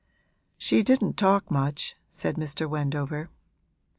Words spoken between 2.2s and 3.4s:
Mr. Wendover.